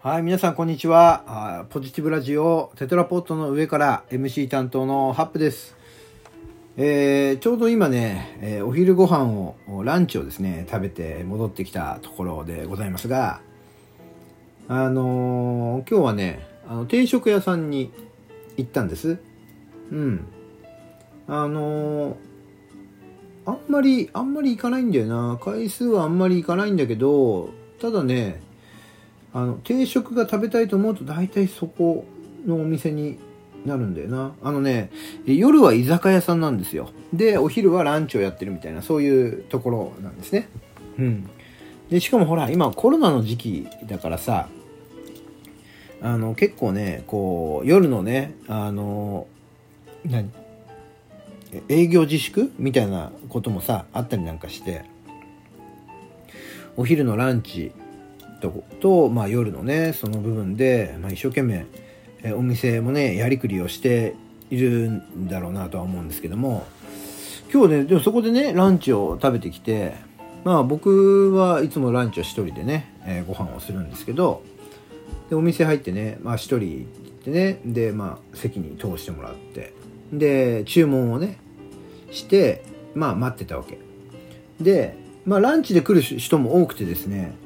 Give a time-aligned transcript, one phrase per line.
[0.00, 1.66] はい、皆さんこんにちは。
[1.70, 5.74] ポジティブラジオテトラポットの上から MC 担当のハップです。
[6.76, 13.40] えーちょうど今ね、えーお昼ご飯を、ランチをですね、食べて戻ってきたところでございますが、
[14.68, 17.90] あのー今日はね、あの定食屋さんに
[18.56, 19.18] 行ったんです。
[19.90, 20.26] うん。
[21.26, 22.16] あの
[23.46, 25.40] あんまり、あんまり行かないんだよな。
[25.42, 28.46] 回数はあんまり行かないんだけど、ただね、
[29.32, 32.04] あの定食が食べたいと思うと大体そこ
[32.46, 33.18] のお店に
[33.66, 34.32] なるんだよな。
[34.42, 34.90] あのね
[35.26, 36.90] 夜は居酒屋さんなんですよ。
[37.12, 40.48] でお昼はランチをやってるみたいなそういうところなんですね。
[40.98, 41.28] うん。
[41.90, 44.48] でしかもほら今コロナの時期だからさ
[46.00, 49.26] あの結構ねこう夜のねあの
[50.04, 50.30] 何？
[51.70, 54.84] 営業自粛みたいなこともさあったりなんかして
[56.76, 57.72] お昼のランチ
[58.40, 61.66] とと、まあ、夜のねその部分で、まあ、一生懸命
[62.22, 64.14] えお店もねやりくりをして
[64.50, 66.66] いるんだろうなとは思うんですけども
[67.52, 69.94] 今日ねでもそこでねランチを食べてきて
[70.44, 74.42] まあ僕はいつもランチを一人でね、えーご飯をするんですけど
[75.30, 76.86] でお店入ってねまあ一人行っ
[77.24, 79.74] てねでまあ席に通してもらって
[80.12, 81.38] で注文をね
[82.10, 82.64] して
[82.94, 83.78] まあ待ってたわけ。
[84.60, 87.36] でまあランチで来る人も多くてですね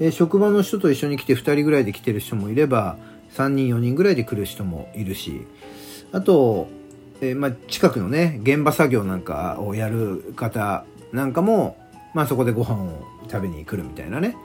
[0.00, 2.96] えー職場の人と一緒に来て2人ぐらいで来てる人もいれば
[3.34, 5.46] 3人4人ぐらいで来る人もいるし
[6.12, 6.68] あと、
[7.20, 11.76] えーまあ、近くのね現場作業なんかをやる方なんかも、
[12.14, 14.36] まあ、そこでご飯を食べに来るみたいなね、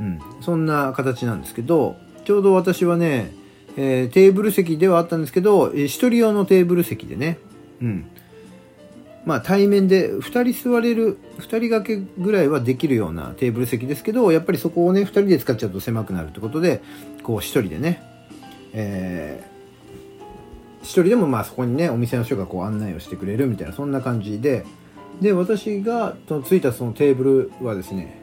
[0.00, 3.32] うん、そんな形なんですけどちょうど私はね、
[3.76, 7.38] えーテーブル席ではあったんですけど、えー人用のテーブル席でね、
[7.80, 8.10] うん、
[9.28, 16.80] まあ対面で2人座れる2人掛けぐらいはできるようなテーブル席ですけどやっぱりそこをね2人で使っちゃうと狭くなるってことで
[17.22, 18.02] こう1人でね
[18.72, 24.64] えー、1人でもまあそこにねお店の人がこう案内をしてくれるみたいなそんな感じで
[25.20, 26.16] で私が
[26.46, 28.22] ついたそのテーブルはですね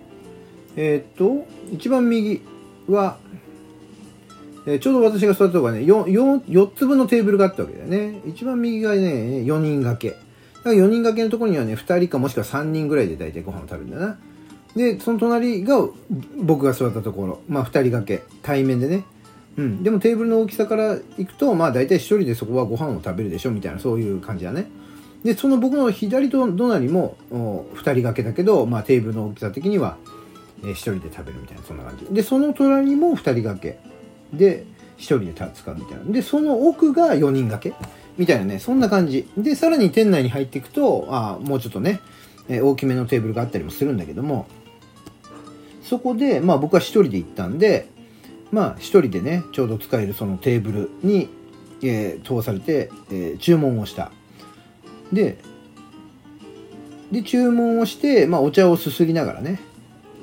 [0.76, 2.42] えーっと一番右
[2.88, 3.20] は
[4.66, 8.22] えちょうど私が座ったとこがね 4, 4, 4つ分のテーブルがあったわけだよね。
[8.26, 10.25] 一番右がね4人掛け。
[10.72, 14.18] ら4人掛けのところにはね2人かもしくは3人ぐらいで大体ご飯を食べるんだな。
[14.76, 15.88] でその隣が
[16.38, 17.42] 僕が座ったところ。
[17.48, 18.24] まあ2人掛け。
[18.42, 19.04] 対面でね。
[19.58, 24.68] うん、でもテーブルの大きさからいくとまあ大体1人でそこはご飯を食べるでしょみたいなそういう感じだね。
[25.24, 29.98] でその僕の左と隣も2人掛けだけど、まあ、テーブルの大きさ的には、
[30.64, 32.06] え1人で食べるみたいなそんな感じ。
[32.14, 33.80] でその隣も2人掛け。
[34.34, 34.66] で
[34.98, 36.04] 1人で使うみたいな。
[36.12, 37.74] でその奥が4人掛け。
[38.18, 39.28] みたいなねそんな感じ。
[39.38, 42.00] でさらに店内に入っていくとあもうちょっとね、
[42.50, 44.48] え大きめのテーブルがあったりもするんだけども。
[45.84, 47.88] そこで、まあ、僕は1人で行ったんで
[48.52, 51.30] まあ一人でねちょうど使えるそのテーブルに、
[51.84, 54.12] えー通されて、えー注文をした。
[55.14, 55.38] で
[57.12, 59.60] で注文をして、まあ、お茶をすすりながらね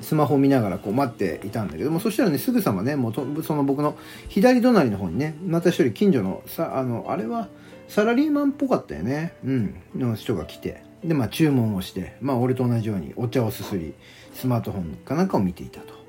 [0.01, 7.47] スマホ見ながらこう待っていたんだけどもそしたらねすぐさまねもうその僕の左隣の方にねまた一人近所のさあのあれは
[7.87, 9.33] サラリーマンっぽかったよね。
[9.45, 9.75] うん。
[9.95, 10.83] の人が来て。
[11.03, 12.15] でまあ注文をして。
[12.21, 13.93] まあ俺と同じようにお茶をすすり
[14.33, 16.03] スマートフォンかなんかを見ていたと。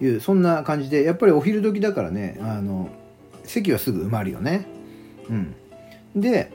[0.00, 2.90] いうそんな感じでやっぱりお昼時だからねあの
[3.44, 4.66] 席はすぐ埋まるよね。
[5.28, 5.54] うん。
[6.16, 6.50] で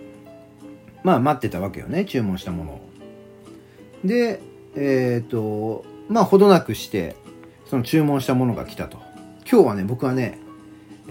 [1.03, 2.81] まあ待ってたわけよね注文したものを。
[4.03, 4.41] で
[4.75, 7.15] えっ、とまあほどなくして
[7.65, 8.97] その注文したものが来たと。
[9.49, 10.37] 今日はね僕はね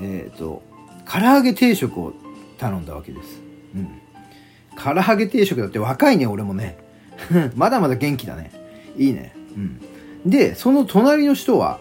[0.00, 0.62] えっ、と
[1.10, 2.12] 唐揚げ定食を
[2.58, 3.40] 頼んだわけです
[3.74, 3.88] うん
[4.76, 6.78] 唐揚げ定食だって若いね俺もね
[7.56, 8.52] まだまだ元気だね
[8.96, 9.80] いいねうん
[10.30, 11.80] でその隣の人は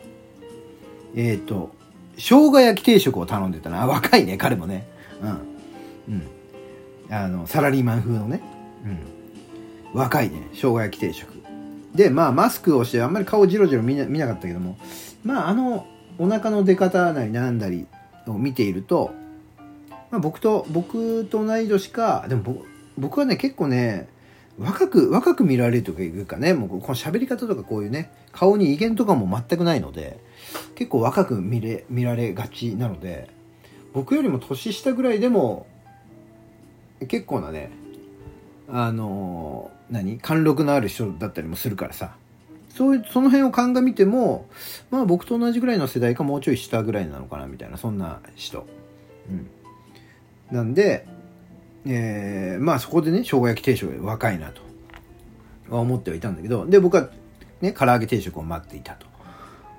[1.17, 1.71] えっ、と、
[2.17, 3.87] 生姜焼き定食を頼んでたな。
[3.87, 4.87] 若いね、彼もね。
[6.07, 6.15] うん。
[6.15, 7.13] うん。
[7.13, 8.41] あの、サラリーマン風のね。
[8.85, 9.99] うん。
[9.99, 11.41] 若いね、生姜焼き定食。
[11.95, 14.77] で、まあ、マスクをして、あんまり顔ジロジロ見な見なかったけども、
[15.23, 15.87] まあ、あの、
[16.19, 17.87] お腹の出方なりなんだり
[18.27, 19.11] を見ていると、
[20.11, 22.65] まあ、僕と、僕と同い年か、でも僕
[22.97, 24.07] 僕はね、結構ね、
[24.57, 30.19] 若く、若く見られるというかね、もうこの喋り方とかこういうね、顔に威厳とかも全くないので、
[30.75, 33.29] 結構若く見れ見られがちなので
[33.93, 35.65] 僕よりも年下ぐらいでも
[37.07, 37.71] 結構なね
[38.69, 42.15] あの何貫禄のある人だったりもするからさ。
[42.69, 44.47] そういうその辺を鑑みても
[44.91, 48.67] まあ僕と同じぐらいの世代かもうちょい下ぐらいなのかなみたいなそんな人、
[49.31, 49.49] うん、
[50.51, 51.05] なんで、
[51.85, 54.61] えーまあそこでね生姜焼き定食若いなと
[55.69, 57.09] は思ってはいたんだけどで僕は
[57.61, 59.07] ね唐揚げ定食を待っていたと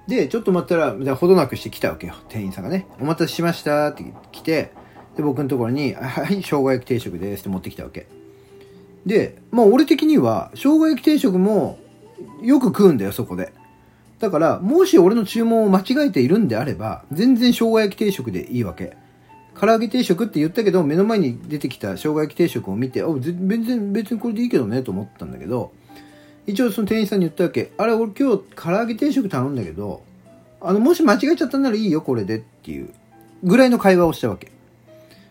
[0.08, 2.14] で、ちょっと待ったら、じゃほどなくして来たわけよ。
[2.30, 2.86] 店員さんがね。
[2.98, 4.72] お待たせしましたって来て、
[5.18, 8.06] で、僕のところに、はい、生姜焼き定食ですって持ってきたわけ。
[9.04, 11.78] で、まあ俺的には、生姜焼き定食も
[12.40, 13.52] よく食うんだよ、そこで。
[14.18, 18.96] だから、もし俺の注文を間違えているんであれば、全然生姜焼き定食でいいわけ。
[19.58, 25.72] 唐揚げ定食って言ったけど、目の前に出てきた生姜焼き定食を見て、あ、全然別にこれでいいけどね、と思ったんだけど、
[26.46, 27.72] 一応その店員さんに言ったわけ。
[27.76, 30.02] あれ、俺今日唐揚げ定食頼んだけど、
[30.60, 32.90] あの、もし間違えちゃったならいいよ、これでっていう、
[33.42, 34.50] ぐらいの会話をしたわけ。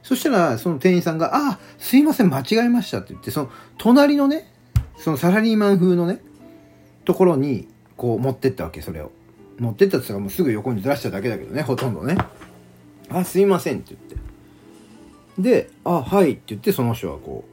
[0.04, 4.52] そしたら、その店員さんが、あ、すいません、間違えましたって言って、その、隣のね、
[4.98, 6.22] そのサラリーマン風のね、
[7.04, 9.12] ところに、こう持ってったわけ、それを。
[9.60, 12.16] 持ってったって言ったらもうすぐ横にずらしただけだけどね、ほとんどね。
[13.10, 14.28] あ、すいませんって言って。
[15.40, 17.46] で、あ、はいって言って、その人はこ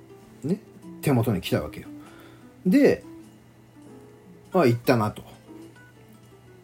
[0.44, 0.60] う、ね、
[1.02, 1.88] 手元に来たわけよ。
[2.66, 3.04] で、
[4.52, 5.22] あ、行ったなと。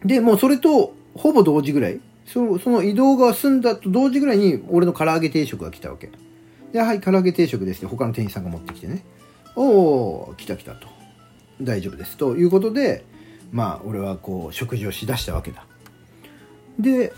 [0.03, 6.09] で、もうそれと、ほぼ同時ぐらい、そその移動が済んだと同時ぐらいに、俺の唐揚げ定食が来たわけ。
[6.71, 9.03] で、はい、唐揚げ定食ですって他の店員さんが持ってきてね。
[9.55, 9.65] お
[10.29, 10.87] お来た来たと。
[11.61, 12.17] 大丈夫です。
[12.17, 13.03] ということで、
[13.51, 15.65] まあ、俺はこう、食事をしだしたわけだ。
[16.79, 17.13] で、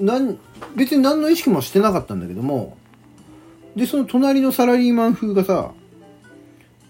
[0.00, 0.38] なん
[0.76, 2.76] 別に何の意識もしてなかったんだけども、
[3.76, 5.72] で、その隣のサラリーマン風がさ、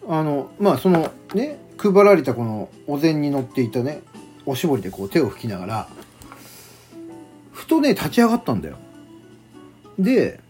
[0.09, 4.03] あの、まあ、そのね、配られたこのお膳に乗っていたね、
[4.47, 5.89] おしぼりでこう手を拭きながら、
[7.53, 8.77] ふとね、立ち上がったんだよ。
[9.99, 10.41] で、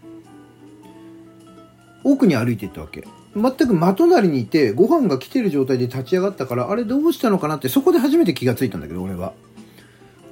[2.03, 3.05] 奥に歩いていったわけ。
[3.35, 9.33] 全く真隣にいて、ご飯が来てる状態で立ち上がったから、あれどうしたのかなって、そこで初めて気がついたんだけど、俺は。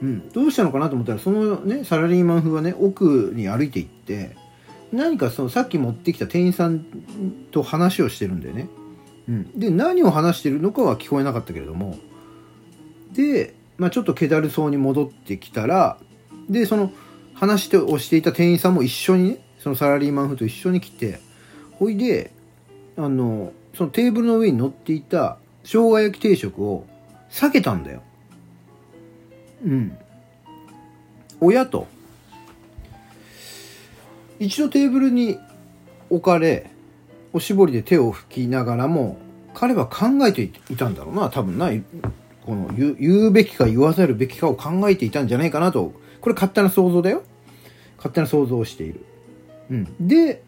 [0.01, 0.29] うん。
[0.29, 4.35] どうしたのかなと思ったら、そのね、サラリーマン風はね、奥に歩いていって、
[4.91, 6.85] 何かその、さっき持ってきた店員さん
[7.51, 8.69] と話をしてるんだよね。
[9.27, 9.59] うん。
[9.59, 11.97] で、何を話してるのかは聞こえなかったけれども、
[13.13, 15.97] で、まあちょっと気だるそうに戻ってきたら、
[16.49, 16.91] で、その、
[17.39, 21.21] 話をしていた店員さんも一緒にね、そのサラリーマン風と一緒に来て、
[21.71, 22.31] ほいで、
[22.97, 26.85] あの、そのテーブルの上に乗っていた生姜焼き定食を
[27.29, 28.01] 避けたんだよ。
[29.65, 29.97] うん。
[31.41, 31.87] 親と、
[34.39, 35.37] 一度テーブルに
[36.09, 36.69] 置かれ、
[37.33, 39.17] おしぼりで手を拭きながらも、
[39.53, 41.71] 彼は考えていたんだろうな、多分な、
[42.45, 47.23] この言う言うべきか言わざるべきかを考えていたんじゃないかなと、これ勝手な想像だよ。
[47.97, 49.05] 勝手な想像をしている。
[49.69, 50.07] うん。
[50.07, 50.41] で、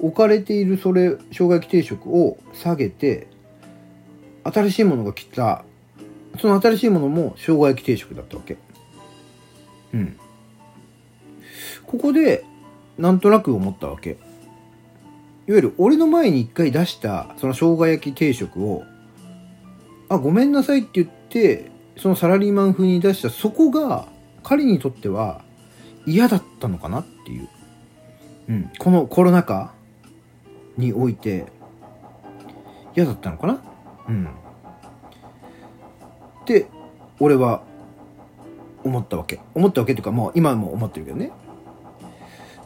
[0.00, 3.26] 置かれているそれ生姜焼き定食を下げて
[4.44, 5.64] 新しいものが来た
[6.40, 8.56] その新しいものも生姜焼き定食だったわけ。
[9.92, 10.16] うん。
[11.86, 12.44] ここで
[12.98, 14.10] なんとなく思ったわけ。
[14.10, 18.84] いわゆる俺の前に一回出したその生姜焼き定食を
[20.08, 24.06] あごめんなさいって言ってそのサラリーマン風に出したそこが
[24.44, 25.42] 彼にとっては
[26.06, 27.48] 嫌だったのかなっていう、
[28.48, 29.72] うん、このコロナ禍
[30.76, 31.46] において
[32.96, 33.62] 嫌だったのかな？
[34.08, 34.28] うん。
[36.58, 36.66] って
[37.20, 37.62] 俺は
[38.82, 41.30] 思ったわけ思ったわけっていうかもう今も思ってるけどね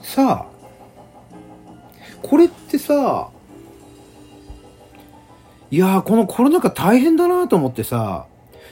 [0.00, 1.36] さあ
[2.22, 3.30] これってさ
[5.70, 8.26] いやこのコロナ禍大変だなと思ってさ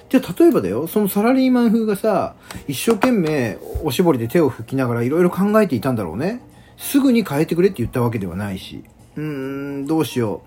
[0.09, 2.35] じゃあ例えばだよそのサラリーマン風がさ
[2.69, 6.41] 一生懸命おしぼりで手を拭きながらいろいろ考えていたんだろうね
[6.79, 8.85] すぐに変えてくれって言ったわけではないし
[9.17, 10.43] うーん、どうしよ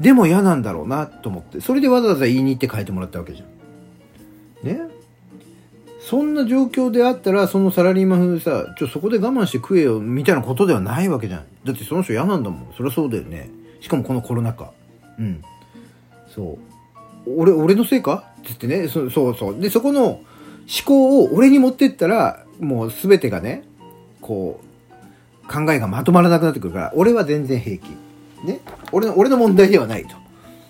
[0.00, 0.02] う。
[0.02, 1.60] でも嫌なんだろうなと思って。
[1.60, 3.57] それでわざわざ言いに行って変えてもらったわけじゃん。
[4.62, 4.80] ね
[6.00, 11.44] そんな状況であったら、そのサラリーマン風でさ、ちょ、そこで我慢して食えよ、みたいなことではないわけじゃん。
[11.64, 12.66] だってその人嫌なんだもん。
[12.76, 13.50] そりゃそうだよね。
[13.80, 14.70] しかもこのコロナ禍。
[15.18, 15.42] うん。
[16.34, 16.58] そ
[17.26, 17.30] う。
[17.36, 18.24] 俺、俺のせいか？
[18.40, 19.60] って言ってね、そそうそう。
[19.60, 20.22] で、そこの思
[20.86, 23.64] 考を俺に持ってったら、もう全てがね、
[24.22, 24.60] こ
[25.44, 27.90] う、考えがまとまらなくなってくるから、俺は全然平気。
[28.46, 28.60] ね。
[28.92, 30.16] 俺の、俺の問題ではないと。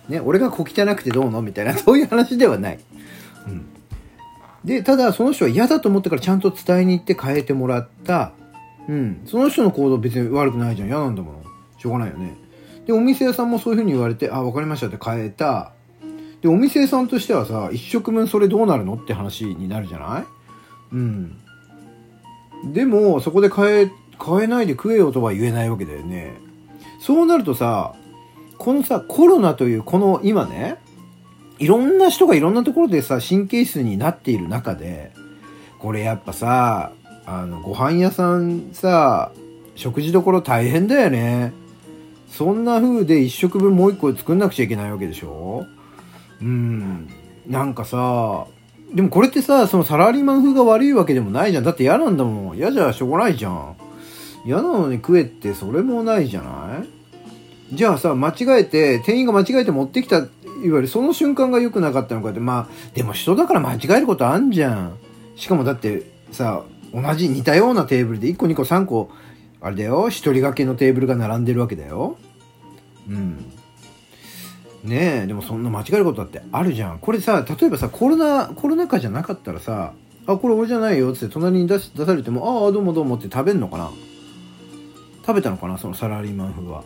[0.08, 0.18] ね。
[0.18, 1.42] 俺が小汚くてどうの？
[1.42, 2.80] みたいな、そういう話ではない。
[4.64, 8.32] で、ただ、その人は嫌だと思ってからちゃんと伝えに行って変えてもらった。
[8.88, 9.20] うん。
[9.24, 10.88] その人の行動別に悪くないじゃん。
[10.88, 11.34] 嫌なんだもん。
[11.78, 12.36] しょうがないよね。
[12.86, 15.72] で、お店屋さんもそういう風に言われて、あ、わかりましたって変えた。
[16.40, 20.24] で、お店屋さんとしてはさ、一食分それどうなるのって話になるじゃない？
[20.92, 21.36] うん。
[22.72, 26.34] でも、そこで変え買えないで食えよとは言えないわけだよね。
[27.00, 27.94] そうなるとさ、
[28.56, 30.78] このさ、コロナというこの今ね、
[31.58, 35.12] いろんな人がいろんなところでさ、神経質になっている中で、
[35.78, 36.92] これやっぱさ、
[37.26, 39.32] あの、ご飯屋さんさ、
[39.74, 41.52] 食事どころ大変だよね。
[42.30, 45.66] そんな風で一食分もう一個作んなくちゃいけないわけでしょ
[46.40, 47.08] うん。
[47.46, 48.46] なんかさ、
[48.94, 51.64] でもこれってさ、そのサラリーマン風が悪いわけでもないじゃん。
[51.64, 52.56] だって嫌なんだもん。
[52.56, 53.76] 嫌じゃしょうがないじゃん。
[54.46, 56.84] 嫌なのに食えってそれもないじゃな
[57.72, 57.76] い？
[57.76, 60.26] じゃあさ、間違えて、店員が間違えて持ってきた、
[60.64, 64.98] いわゆるその瞬間が良くなかったのかって、まあ、でも人だから間違えることあんじゃん。
[65.36, 69.10] しかもだってさ、同じ似たようなテーブルで1個2個3個、
[69.60, 72.16] あれだよ、一人掛けのテーブルが並んでるわけだよ。
[73.08, 73.44] うん。
[74.84, 76.98] ねえ、でもそんな間違えることだってあるじゃん。
[76.98, 79.92] これさ、例えばさ、コロナ、コロナ禍じゃなかったらさ、
[80.26, 83.90] あ、これ俺じゃないよって隣に出し出されても、ああ、どうもどうもって食べんのかな？
[85.26, 85.78] 食べたのかな？
[85.78, 86.84] そのサラリーマン風は。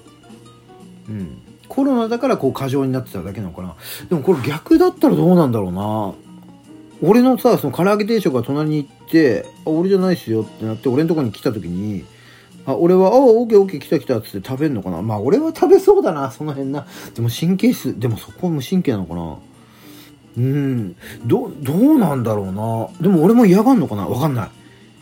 [1.09, 1.39] うん。
[1.69, 3.77] コロナだからこう過剰になってただけなのかな
[4.09, 6.15] でもこれ逆だったらどうなんだろうな。
[7.03, 12.05] 俺のさ、その唐揚げ定食が隣に行って、あ、俺じゃないっすよってなって、俺のとこに来た時に、
[12.65, 16.87] あ、俺は、あ、オッケーオッケー来た来たっつって食べんのかなまあ俺は食べそうだな、その辺な。
[17.15, 19.39] でも神経質、でもそこは無神経なのかな
[20.37, 20.97] うん。
[21.27, 22.89] ど、どうなんだろうな。
[23.01, 24.49] でも俺も嫌がんのかなわかんない。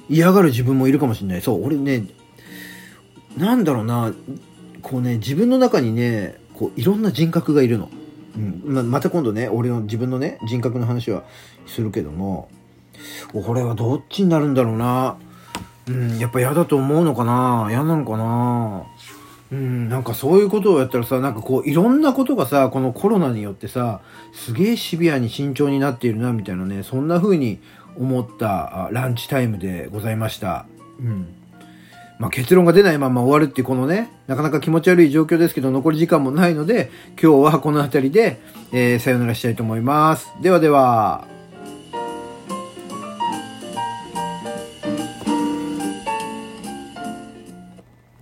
[0.08, 1.42] 嫌がる自分もいるかもしんない。
[1.42, 2.06] そう、俺ね、
[3.36, 4.12] なんだろうな。
[4.80, 7.88] こうね、自分の中にね、こう、いろんな人格がいるの。
[8.36, 11.24] うんままた今度ね俺の自分のね人格の話は
[11.66, 12.48] するけども
[13.34, 15.16] 俺はどっちになるんだろうな
[15.88, 18.84] うんやっぱ嫌だと思うのかな嫌なのかな
[19.50, 24.00] うん、なんかそういうことをやったらさ、なんかこういろんなことがさ、このコロナによってさ、
[24.32, 27.58] すげえシビアに慎重になっているな、みたいなね、そんな風に
[27.96, 30.66] 思ったランチタイムでございました。
[31.00, 31.39] うん。
[32.20, 38.38] まあ、結論が出ないまま終わるっていうこのね、なかなか気持ち悪い状況ですけど、残り時間もないので、今日はこの辺りで、
[38.72, 40.30] えー、さよならしたいと思います。
[40.42, 41.39] ではでは。